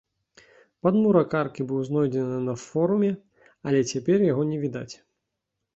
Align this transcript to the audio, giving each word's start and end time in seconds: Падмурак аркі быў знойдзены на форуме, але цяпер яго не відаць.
Падмурак 0.87 1.35
аркі 1.41 1.67
быў 1.73 1.79
знойдзены 1.89 2.39
на 2.49 2.55
форуме, 2.65 3.11
але 3.69 3.79
цяпер 3.95 4.29
яго 4.31 4.43
не 4.55 4.61
відаць. 4.65 4.93